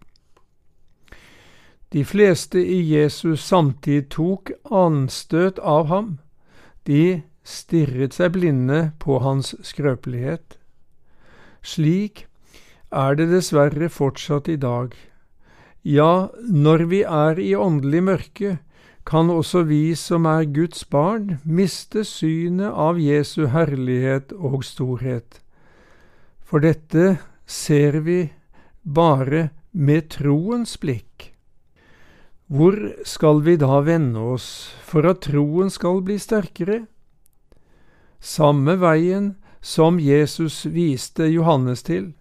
De 1.93 2.05
fleste 2.05 2.57
i 2.57 2.81
Jesus 2.89 3.45
samtid 3.45 4.09
tok 4.09 4.51
anstøt 4.71 5.59
av 5.59 5.85
ham. 5.87 6.17
De 6.87 7.21
stirret 7.45 8.17
seg 8.17 8.33
blinde 8.33 8.91
på 8.99 9.19
hans 9.21 9.53
skrøpelighet. 9.61 10.57
Slik 11.61 12.25
er 12.93 13.17
det 13.17 13.29
dessverre 13.31 13.89
fortsatt 13.89 14.47
i 14.49 14.59
dag. 14.61 14.93
Ja, 15.83 16.29
når 16.47 16.85
vi 16.91 17.01
er 17.03 17.39
i 17.41 17.51
åndelig 17.55 18.03
mørke, 18.07 18.57
kan 19.05 19.29
også 19.29 19.65
vi 19.67 19.95
som 19.99 20.25
er 20.25 20.45
Guds 20.47 20.85
barn, 20.87 21.39
miste 21.43 22.05
synet 22.07 22.71
av 22.71 23.01
Jesu 23.01 23.49
herlighet 23.51 24.31
og 24.37 24.63
storhet. 24.63 25.41
For 26.39 26.63
dette 26.63 27.17
ser 27.45 27.99
vi 28.05 28.31
bare 28.83 29.49
med 29.73 30.07
troens 30.15 30.77
blikk. 30.79 31.33
Hvor 32.47 32.77
skal 33.07 33.41
vi 33.43 33.57
da 33.57 33.81
vende 33.83 34.23
oss 34.35 34.47
for 34.85 35.07
at 35.09 35.23
troen 35.25 35.71
skal 35.73 36.03
bli 36.05 36.19
sterkere? 36.21 36.83
Samme 38.23 38.77
veien 38.79 39.33
som 39.59 39.97
Jesus 39.99 40.63
viste 40.69 41.27
Johannes 41.31 41.83
til. 41.83 42.13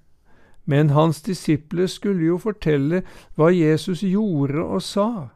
Men 0.65 0.91
hans 0.91 1.23
disipler 1.23 1.87
skulle 1.87 2.27
jo 2.27 2.39
fortelle 2.39 3.03
hva 3.35 3.51
Jesus 3.51 4.03
gjorde 4.07 4.63
og 4.63 4.83
sa. 4.83 5.29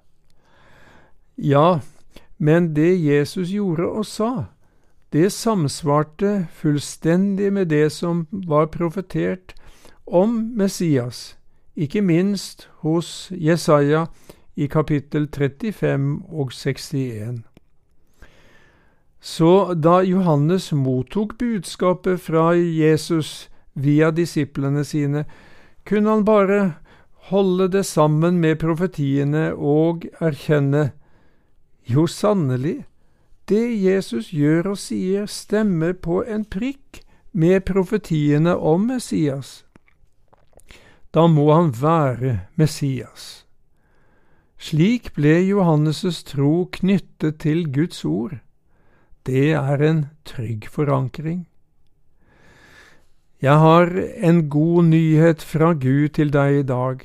Ja, 1.37 1.80
men 2.38 2.75
det 2.76 3.04
Jesus 3.04 3.50
gjorde 3.50 3.88
og 3.88 4.06
sa, 4.06 4.45
det 5.12 5.33
samsvarte 5.33 6.47
fullstendig 6.52 7.52
med 7.52 7.66
det 7.66 7.92
som 7.92 8.26
var 8.30 8.66
profetert 8.66 9.54
om 10.06 10.52
Messias, 10.56 11.37
ikke 11.76 12.02
minst 12.02 12.68
hos 12.83 13.33
Jesaja 13.33 14.06
i 14.56 14.66
kapittel 14.66 15.28
35 15.28 16.23
og 16.28 16.52
61. 16.52 17.42
Så 19.21 19.75
da 19.75 19.99
Johannes 20.00 20.73
mottok 20.73 21.38
budskapet 21.38 22.21
fra 22.21 22.52
Jesus 22.54 23.50
via 23.76 24.11
disiplene 24.11 24.83
sine, 24.85 25.25
kunne 25.87 26.11
han 26.11 26.25
bare 26.26 26.61
holde 27.30 27.68
det 27.68 27.85
sammen 27.87 28.40
med 28.40 28.59
profetiene 28.62 29.50
og 29.54 30.09
erkjenne 30.18 30.90
jo, 31.87 32.06
sannelig, 32.11 32.85
det 33.47 33.71
Jesus 33.78 34.33
gjør 34.35 34.73
og 34.73 34.78
sier, 34.83 35.28
stemmer 35.30 35.92
på 35.95 36.25
en 36.26 36.42
prikk 36.42 37.02
med 37.30 37.62
profetiene 37.68 38.56
om 38.59 38.88
Messias. 38.90 39.61
Da 41.14 41.28
må 41.30 41.47
han 41.52 41.71
være 41.71 42.49
Messias. 42.59 43.47
Slik 44.59 45.12
ble 45.14 45.37
Johannes' 45.47 46.25
tro 46.26 46.66
knyttet 46.75 47.38
til 47.45 47.68
Guds 47.71 48.02
ord. 48.04 48.40
Det 49.23 49.52
er 49.54 49.83
en 49.83 50.06
trygg 50.26 50.66
forankring. 50.66 51.47
Jeg 53.43 53.59
har 53.61 53.90
en 54.25 54.49
god 54.49 54.85
nyhet 54.85 55.43
fra 55.43 55.73
Gud 55.73 56.09
til 56.16 56.31
deg 56.33 56.61
i 56.61 56.66
dag. 56.66 57.02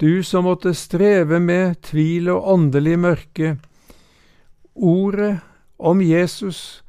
Du 0.00 0.22
som 0.22 0.44
måtte 0.44 0.74
streve 0.74 1.40
med 1.40 1.80
tvil 1.82 2.28
og 2.30 2.46
åndelig 2.52 2.98
mørke, 2.98 3.56
Ordet 4.76 5.38
om 5.78 6.02
Jesus 6.02 6.82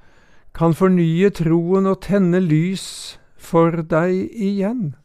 kan 0.51 0.73
fornye 0.75 1.29
troen 1.31 1.87
og 1.87 2.01
tenne 2.03 2.41
lys 2.43 3.15
for 3.39 3.79
deg 3.79 4.27
igjen. 4.33 4.97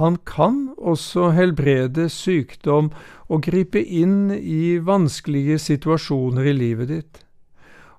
Han 0.00 0.16
kan 0.26 0.72
også 0.78 1.28
helbrede 1.36 2.08
sykdom 2.08 2.88
og 3.28 3.44
gripe 3.44 3.82
inn 3.84 4.32
i 4.32 4.78
vanskelige 4.80 5.60
situasjoner 5.60 6.48
i 6.50 6.56
livet 6.56 6.88
ditt, 6.88 7.20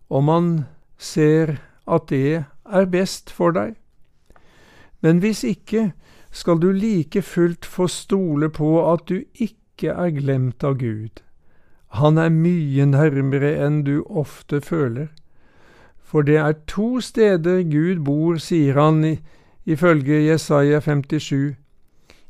om 0.09 0.33
han 0.33 0.49
ser 0.97 1.59
at 1.85 2.09
det 2.09 2.43
er 2.65 2.89
best 2.89 3.29
for 3.29 3.53
deg. 3.53 3.77
Men 5.05 5.19
hvis 5.21 5.43
ikke, 5.45 5.91
skal 6.31 6.57
du 6.57 6.71
like 6.71 7.21
fullt 7.21 7.65
få 7.65 7.85
stole 7.87 8.49
på 8.49 8.69
at 8.93 9.03
du 9.09 9.19
ikke 9.37 9.93
er 9.93 10.09
glemt 10.15 10.63
av 10.65 10.79
Gud. 10.81 11.21
Han 12.01 12.17
er 12.17 12.33
mye 12.33 12.87
nærmere 12.89 13.51
enn 13.67 13.83
du 13.85 14.01
ofte 14.09 14.63
føler. 14.65 15.11
For 16.01 16.25
det 16.25 16.39
er 16.41 16.57
to 16.67 16.99
steder 17.05 17.61
Gud 17.69 18.01
bor, 18.07 18.41
sier 18.41 18.81
han 18.81 19.05
ifølge 19.65 20.25
Jesaja 20.25 20.81
57. 20.81 21.53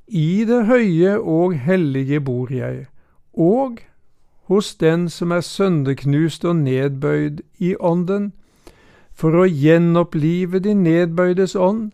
I 0.07 0.45
det 0.45 0.61
høye 0.67 1.15
og 1.19 1.55
hellige 1.55 2.19
bor 2.19 2.51
jeg, 2.51 2.85
og 3.33 3.79
hos 4.51 4.75
den 4.75 5.09
som 5.09 5.31
er 5.31 5.47
sønderknust 5.47 6.45
og 6.45 6.59
nedbøyd 6.59 7.39
i 7.57 7.75
ånden, 7.79 8.33
for 9.15 9.31
å 9.31 9.47
gjenopplive 9.47 10.59
din 10.59 10.83
nedbøydes 10.83 11.55
ånd 11.55 11.93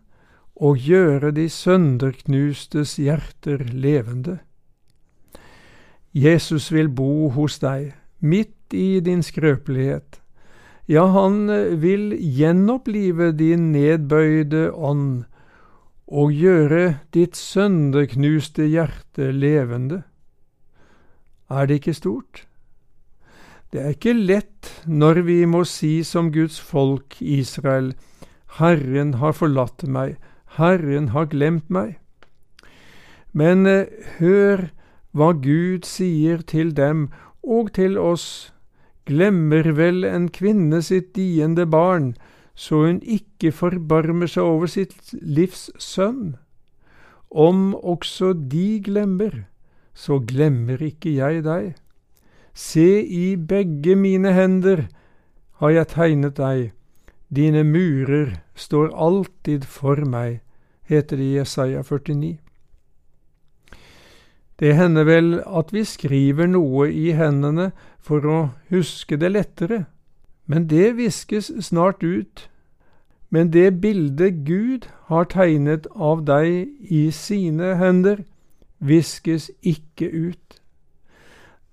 og 0.62 0.78
gjøre 0.78 1.32
de 1.34 1.48
sønderknustes 1.50 2.96
hjerter 3.02 3.64
levende. 3.74 4.38
Jesus 6.14 6.70
vil 6.72 6.90
bo 6.90 7.30
hos 7.34 7.58
deg, 7.64 7.96
midt 8.20 8.76
i 8.76 9.00
din 9.02 9.24
skrøpelighet. 9.26 10.20
Ja, 10.92 11.08
han 11.16 11.50
eh, 11.50 11.74
vil 11.82 12.12
gjenopplive 12.20 13.32
din 13.38 13.72
nedbøyde 13.72 14.70
ånd 14.76 15.24
og 16.12 16.34
gjøre 16.36 17.00
ditt 17.16 17.40
sønderknuste 17.40 18.68
hjerte 18.68 19.32
levende. 19.32 20.02
Er 21.50 21.68
det 21.68 21.80
ikke 21.80 21.96
stort? 21.96 22.46
Det 23.72 23.80
er 23.80 23.94
ikke 23.96 24.14
lett 24.14 24.68
når 24.86 25.22
vi 25.24 25.38
må 25.48 25.64
si 25.64 26.02
som 26.04 26.34
Guds 26.36 26.60
folk 26.60 27.16
Israel, 27.24 27.94
Herren 28.60 29.16
har 29.24 29.32
forlatt 29.32 29.86
meg, 29.88 30.18
Herren 30.58 31.10
har 31.16 31.30
glemt 31.32 31.70
meg. 31.70 31.98
Men 33.32 33.66
eh, 33.66 33.88
hør 34.20 34.70
hva 35.16 35.32
Gud 35.36 35.88
sier 35.88 36.44
til 36.48 36.74
dem 36.76 37.10
og 37.44 37.74
til 37.76 37.98
oss, 38.00 38.52
glemmer 39.08 39.72
vel 39.76 40.06
en 40.08 40.30
kvinne 40.30 40.82
sitt 40.86 41.14
diende 41.16 41.66
barn, 41.66 42.14
så 42.56 42.84
hun 42.86 43.00
ikke 43.02 43.52
forbarmer 43.56 44.30
seg 44.30 44.44
over 44.44 44.72
sitt 44.72 45.14
livs 45.22 45.70
sønn. 45.80 46.36
Om 47.32 47.72
også 47.76 48.34
de 48.52 48.82
glemmer, 48.84 49.46
så 49.94 50.20
glemmer 50.20 50.84
ikke 50.84 51.16
jeg 51.16 51.44
deg. 51.48 51.74
Se, 52.54 53.04
i 53.04 53.36
begge 53.36 53.96
mine 53.96 54.34
hender 54.36 54.88
har 55.64 55.72
jeg 55.72 55.88
tegnet 55.96 56.36
deg, 56.38 56.72
dine 57.36 57.64
murer 57.64 58.42
står 58.56 58.92
alltid 58.96 59.64
for 59.64 59.96
meg, 60.06 60.42
heter 60.84 61.18
det 61.18 61.26
i 61.26 61.38
Jesaja 61.38 61.84
49. 61.84 62.38
Det 64.60 64.76
hender 64.76 65.04
vel 65.04 65.40
at 65.48 65.72
vi 65.74 65.82
skriver 65.88 66.46
noe 66.52 66.92
i 66.92 67.16
hendene 67.18 67.72
for 67.98 68.28
å 68.28 68.40
huske 68.70 69.18
det 69.18 69.32
lettere, 69.32 69.86
men 70.46 70.68
det 70.70 70.98
viskes 71.00 71.50
snart 71.66 72.04
ut. 72.04 72.48
Men 73.32 73.50
det 73.54 73.80
bildet 73.82 74.44
Gud 74.46 74.90
har 75.08 75.30
tegnet 75.32 75.88
av 75.96 76.26
deg 76.28 76.68
i 76.92 77.06
sine 77.16 77.78
hender, 77.80 78.26
viskes 78.78 79.50
ikke 79.64 80.12
ut. 80.12 80.60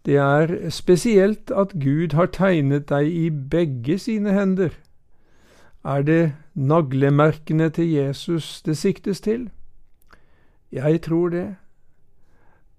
Det 0.06 0.16
er 0.22 0.70
spesielt 0.70 1.50
at 1.50 1.74
Gud 1.82 2.14
har 2.14 2.30
tegnet 2.32 2.88
deg 2.88 3.10
i 3.10 3.28
begge 3.28 3.98
sine 3.98 4.32
hender. 4.32 4.70
Er 5.88 6.02
det 6.04 6.32
naglemerkene 6.54 7.70
til 7.70 7.88
Jesus 7.88 8.62
det 8.62 8.76
siktes 8.76 9.20
til? 9.24 9.48
Jeg 10.72 11.00
tror 11.02 11.28
det. 11.32 11.56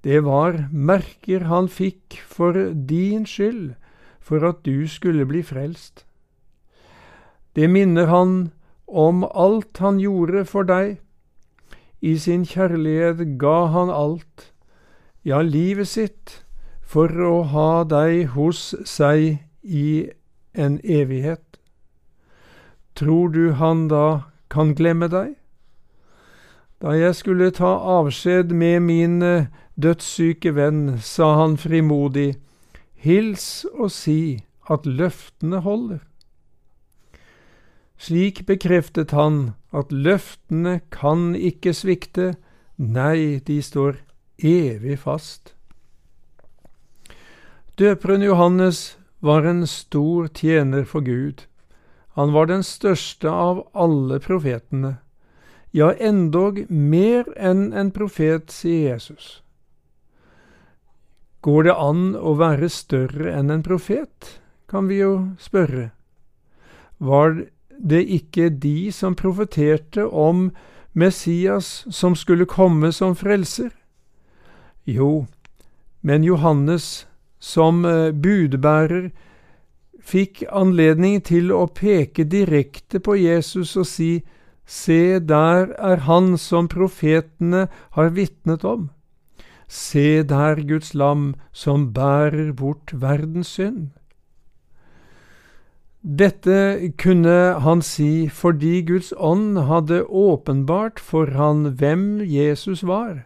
Det 0.03 0.21
var 0.23 0.67
merker 0.71 1.47
han 1.49 1.67
fikk 1.67 2.19
for 2.27 2.53
din 2.89 3.25
skyld, 3.25 3.73
for 4.19 4.45
at 4.45 4.61
du 4.65 4.87
skulle 4.87 5.25
bli 5.25 5.41
frelst. 5.41 6.05
Det 7.55 7.69
minner 7.69 8.05
han 8.05 8.51
om 8.87 9.25
alt 9.33 9.81
han 9.81 9.97
gjorde 9.99 10.45
for 10.45 10.63
deg. 10.63 10.99
I 12.01 12.15
sin 12.17 12.45
kjærlighet 12.45 13.39
ga 13.41 13.65
han 13.73 13.89
alt, 13.89 14.53
ja, 15.25 15.41
livet 15.41 15.87
sitt, 15.87 16.45
for 16.81 17.09
å 17.09 17.41
ha 17.43 17.83
deg 17.83 18.35
hos 18.37 18.75
seg 18.85 19.41
i 19.63 20.09
en 20.53 20.79
evighet. 20.83 21.48
Tror 22.99 23.29
du 23.31 23.51
han 23.55 23.87
da 23.87 24.27
kan 24.51 24.73
glemme 24.75 25.07
deg? 25.07 25.37
Da 26.83 26.95
jeg 26.99 27.15
skulle 27.15 27.47
ta 27.55 27.69
avskjed 27.99 28.51
med 28.51 28.83
min 28.83 29.21
eh, 29.23 29.47
dødssyke 29.79 30.51
venn, 30.55 30.99
sa 30.99 31.31
han 31.39 31.55
frimodig, 31.59 32.33
hils 32.99 33.63
og 33.71 33.91
si 33.95 34.43
at 34.67 34.83
løftene 34.83 35.61
holder. 35.63 36.01
Slik 37.99 38.45
bekreftet 38.47 39.15
han 39.15 39.53
at 39.75 39.91
løftene 39.91 40.79
kan 40.91 41.33
ikke 41.35 41.71
svikte, 41.75 42.33
nei, 42.75 43.39
de 43.43 43.59
står 43.63 43.99
evig 44.39 44.99
fast. 45.03 45.53
Døperen 47.79 48.23
Johannes 48.23 48.97
var 49.23 49.47
en 49.47 49.65
stor 49.67 50.27
tjener 50.35 50.83
for 50.83 51.03
Gud. 51.03 51.47
Han 52.19 52.33
var 52.35 52.49
den 52.49 52.65
største 52.67 53.31
av 53.31 53.61
alle 53.71 54.17
profetene, 54.19 54.97
ja, 55.71 55.93
endog 55.93 56.65
mer 56.67 57.29
enn 57.39 57.69
en 57.71 57.91
profet, 57.95 58.51
sier 58.51 58.89
Jesus. 58.89 59.37
Går 61.39 61.69
det 61.69 61.75
an 61.79 62.01
å 62.19 62.33
være 62.35 62.67
større 62.75 63.31
enn 63.31 63.53
en 63.55 63.63
profet, 63.63 64.33
kan 64.67 64.89
vi 64.91 64.97
jo 64.99 65.13
spørre. 65.39 65.93
Var 66.99 67.39
det 67.79 68.03
ikke 68.17 68.49
de 68.51 68.91
som 68.91 69.15
profeterte 69.15 70.03
om 70.03 70.49
Messias 70.91 71.85
som 71.87 72.19
skulle 72.19 72.49
komme 72.51 72.91
som 72.91 73.15
frelser? 73.15 73.71
Jo, 74.83 75.29
men 76.03 76.27
Johannes 76.27 77.07
som 77.39 77.85
eh, 77.87 78.11
budbærer 78.11 79.13
fikk 80.01 80.43
anledning 80.51 81.19
til 81.25 81.51
å 81.51 81.65
peke 81.67 82.25
direkte 82.25 82.99
på 82.99 83.17
Jesus 83.19 83.75
og 83.77 83.87
si 83.89 84.11
Se, 84.69 85.17
der 85.17 85.71
er 85.81 86.03
han 86.05 86.35
som 86.37 86.67
profetene 86.69 87.63
har 87.97 88.11
vitnet 88.13 88.61
om. 88.61 88.91
Se 89.67 90.21
der 90.21 90.61
Guds 90.61 90.93
lam 90.93 91.33
som 91.51 91.87
bærer 91.93 92.51
bort 92.53 92.93
verdens 92.93 93.49
synd. 93.57 93.89
Dette 96.01 96.91
kunne 97.01 97.59
han 97.65 97.81
si 97.81 98.29
fordi 98.29 98.83
Guds 98.85 99.09
ånd 99.17 99.57
hadde 99.67 100.05
åpenbart 100.05 100.99
for 100.99 101.33
han 101.33 101.73
hvem 101.81 102.21
Jesus 102.21 102.85
var. 102.85 103.25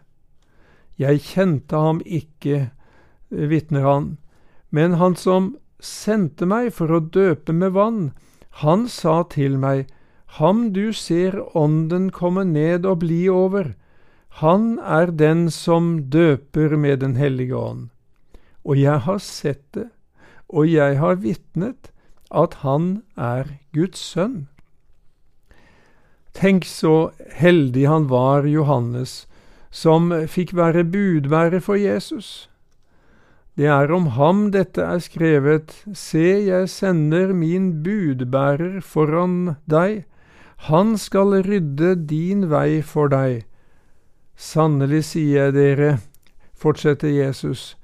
Jeg 0.98 1.22
kjente 1.28 1.76
ham 1.76 2.00
ikke, 2.06 2.72
vitner 3.30 3.84
han, 3.84 4.08
men 4.72 4.96
han 4.98 5.16
som 5.16 5.58
sendte 5.84 6.48
meg 6.48 6.72
for 6.74 6.92
å 6.92 7.04
døpe 7.04 7.54
med 7.54 7.76
vann, 7.76 8.14
han 8.64 8.88
sa 8.88 9.24
til 9.30 9.58
meg, 9.60 9.88
Ham 10.40 10.72
du 10.74 10.94
ser 10.98 11.36
ånden 11.54 12.08
komme 12.10 12.42
ned 12.50 12.88
og 12.90 13.04
bli 13.04 13.28
over, 13.30 13.76
han 14.42 14.80
er 14.82 15.12
den 15.14 15.52
som 15.54 16.10
døper 16.10 16.74
med 16.78 17.00
Den 17.00 17.16
hellige 17.16 17.56
ånd. 17.56 17.90
Og 18.66 18.80
jeg 18.82 19.04
har 19.06 19.20
sett 19.22 19.62
det, 19.78 19.90
og 20.50 20.66
jeg 20.66 20.98
har 20.98 21.22
vitnet, 21.22 21.92
at 22.32 22.66
han 22.66 23.04
er 23.14 23.60
Guds 23.74 24.02
sønn. 24.02 24.48
Tenk 26.34 26.66
så 26.66 27.12
heldig 27.30 27.86
han 27.86 28.10
var, 28.10 28.48
Johannes, 28.50 29.28
som 29.70 30.10
fikk 30.10 30.56
være 30.58 30.82
budbærer 30.84 31.62
for 31.62 31.78
Jesus. 31.78 32.50
Det 33.56 33.68
er 33.70 33.92
om 33.94 34.08
ham 34.16 34.48
dette 34.54 34.82
er 34.82 35.02
skrevet, 35.04 35.76
Se, 35.94 36.24
jeg 36.48 36.70
sender 36.70 37.34
min 37.38 37.84
budbærer 37.86 38.80
foran 38.82 39.56
deg, 39.70 40.06
han 40.70 40.96
skal 40.98 41.44
rydde 41.46 41.96
din 42.10 42.48
vei 42.50 42.82
for 42.82 43.12
deg. 43.14 43.44
Sannelig 44.34 45.04
sier 45.12 45.52
jeg 45.52 45.54
dere, 45.58 45.92
fortsetter 46.58 47.12
Jesus, 47.14 47.76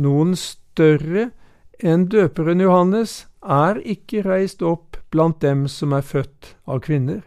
noen 0.00 0.32
større 0.38 1.28
enn 1.78 2.06
døperen 2.08 2.62
Johannes 2.62 3.26
er 3.42 3.82
ikke 3.84 4.22
reist 4.24 4.62
opp 4.62 4.96
blant 5.12 5.42
dem 5.44 5.66
som 5.68 5.92
er 5.92 6.06
født 6.06 6.54
av 6.64 6.80
kvinner. 6.86 7.20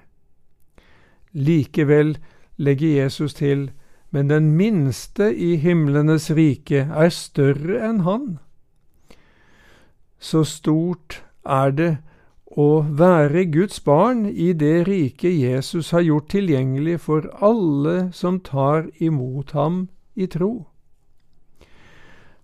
Likevel 1.32 2.16
legger 2.58 2.98
Jesus 3.04 3.38
til, 3.38 3.70
men 4.12 4.28
den 4.28 4.52
minste 4.58 5.32
i 5.32 5.56
himlenes 5.56 6.30
rike 6.36 6.86
er 6.86 7.12
større 7.16 7.80
enn 7.88 8.02
han. 8.08 8.26
Så 10.20 10.44
stort 10.46 11.22
er 11.48 11.72
det 11.72 11.92
å 12.52 12.84
være 12.84 13.46
Guds 13.54 13.80
barn 13.84 14.26
i 14.28 14.52
det 14.54 14.84
rike 14.88 15.32
Jesus 15.32 15.94
har 15.96 16.04
gjort 16.04 16.28
tilgjengelig 16.36 17.00
for 17.08 17.30
alle 17.40 18.12
som 18.14 18.42
tar 18.44 18.90
imot 19.00 19.56
ham 19.56 19.88
i 20.16 20.28
tro. 20.28 20.68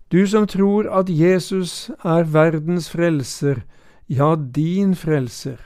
Du 0.07 0.23
som 0.27 0.47
tror 0.47 0.87
at 0.87 1.11
Jesus 1.11 1.89
er 1.99 2.23
verdens 2.31 2.87
frelser, 2.89 3.65
ja, 4.07 4.35
din 4.35 4.95
frelser. 4.95 5.59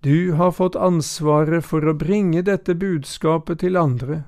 Du 0.00 0.38
har 0.38 0.54
fått 0.54 0.78
ansvaret 0.78 1.66
for 1.66 1.82
å 1.82 1.96
bringe 1.98 2.44
dette 2.46 2.78
budskapet 2.78 3.58
til 3.66 3.76
andre. 3.76 4.22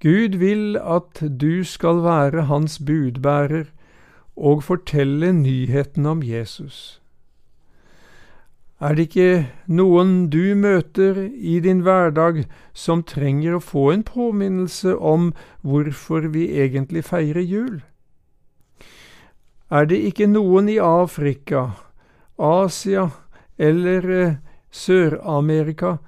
Gud 0.00 0.38
vil 0.40 0.78
at 0.80 1.20
du 1.40 1.64
skal 1.64 2.00
være 2.02 2.46
hans 2.48 2.78
budbærer 2.78 3.64
og 4.36 4.62
fortelle 4.64 5.32
nyheten 5.32 6.06
om 6.06 6.22
Jesus. 6.22 7.00
Er 8.80 8.94
det 8.96 9.10
ikke 9.10 9.50
noen 9.68 10.30
du 10.32 10.54
møter 10.56 11.18
i 11.36 11.58
din 11.60 11.82
hverdag 11.84 12.46
som 12.72 13.02
trenger 13.04 13.58
å 13.58 13.60
få 13.60 13.90
en 13.92 14.04
påminnelse 14.08 14.94
om 14.96 15.34
hvorfor 15.60 16.30
vi 16.32 16.46
egentlig 16.62 17.04
feirer 17.04 17.44
jul? 17.44 17.82
Er 19.68 19.84
det 19.84 20.00
ikke 20.00 20.30
noen 20.32 20.72
i 20.72 20.78
Afrika, 20.80 21.74
Asia 22.40 23.10
eller 23.58 24.10
eh, 24.10 24.34
Sør-Amerika 24.72 25.98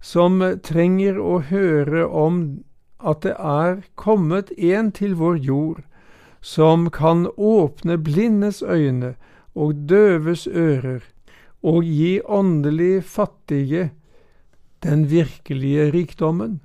som 0.00 0.40
trenger 0.64 1.20
å 1.20 1.42
høre 1.52 2.06
om 2.08 2.40
at 3.04 3.22
det 3.22 3.34
er 3.38 3.82
kommet 3.94 4.52
en 4.58 4.92
til 4.92 5.16
vår 5.18 5.36
jord 5.36 5.82
som 6.42 6.88
kan 6.90 7.28
åpne 7.36 7.98
blindes 7.98 8.62
øyne 8.62 9.14
og 9.54 9.74
døves 9.88 10.46
ører 10.46 11.02
og 11.62 11.84
gi 11.86 12.20
åndelig 12.24 13.04
fattige 13.04 13.90
den 14.82 15.10
virkelige 15.10 15.90
rikdommen? 15.94 16.60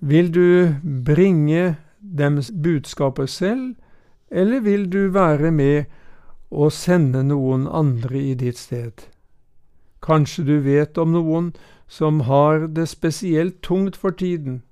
Vil 0.00 0.34
du 0.34 0.74
bringe 1.04 1.76
dem 2.00 2.40
budskapet 2.62 3.28
selv, 3.28 3.74
eller 4.30 4.60
vil 4.60 4.92
du 4.92 5.10
være 5.12 5.50
med 5.50 5.84
og 6.50 6.72
sende 6.72 7.22
noen 7.24 7.68
andre 7.68 8.16
i 8.16 8.34
ditt 8.34 8.58
sted? 8.58 9.04
Kanskje 10.02 10.44
du 10.44 10.56
vet 10.64 10.98
om 10.98 11.12
noen 11.12 11.52
som 11.90 12.20
har 12.20 12.68
det 12.70 12.86
spesielt 12.86 13.62
tungt 13.66 13.96
for 13.98 14.14
tiden, 14.14 14.62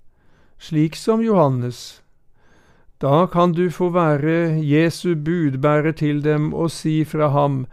slik 0.59 0.95
som 0.97 1.23
Johannes. 1.23 2.03
Da 3.03 3.27
kan 3.27 3.53
du 3.53 3.71
få 3.71 3.91
være 3.91 4.63
Jesu 4.63 5.15
budbærer 5.15 5.93
til 5.93 6.23
dem 6.25 6.53
og 6.55 6.71
si 6.71 7.05
fra 7.05 7.29
ham, 7.29 7.67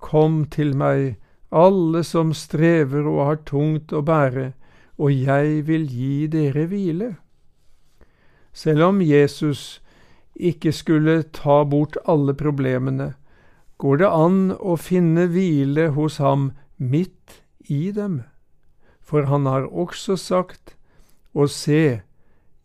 Kom 0.00 0.44
til 0.44 0.76
meg, 0.76 1.16
alle 1.52 2.00
som 2.04 2.32
strever 2.32 3.04
og 3.04 3.26
har 3.26 3.38
tungt 3.44 3.92
å 3.92 4.00
bære, 4.00 4.52
og 4.96 5.12
jeg 5.12 5.66
vil 5.66 5.84
gi 5.88 6.26
dere 6.32 6.64
hvile. 6.70 7.10
Selv 8.52 8.82
om 8.88 9.02
Jesus 9.04 9.82
ikke 10.34 10.72
skulle 10.72 11.22
ta 11.36 11.62
bort 11.64 11.96
alle 12.08 12.34
problemene, 12.34 13.12
går 13.76 14.00
det 14.00 14.08
an 14.08 14.40
å 14.56 14.76
finne 14.80 15.28
hvile 15.28 15.90
hos 15.96 16.16
ham 16.16 16.52
midt 16.76 17.42
i 17.68 17.90
dem. 17.92 18.22
For 19.10 19.26
han 19.26 19.46
har 19.46 19.66
også 19.66 20.16
sagt, 20.16 20.76
Og 21.34 21.50
se, 21.50 22.02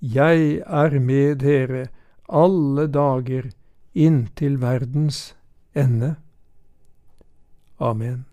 jeg 0.02 0.62
er 0.66 1.00
med 1.00 1.36
dere 1.42 1.88
alle 2.30 2.88
dager 2.90 3.52
inntil 3.94 4.58
verdens 4.62 5.36
ende. 5.76 6.16
Amen. 7.80 8.26